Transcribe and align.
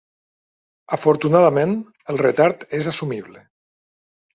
Afortunadament, 0.97 1.77
el 2.15 2.21
retard 2.25 2.69
és 2.83 2.95
assumible. 2.97 3.49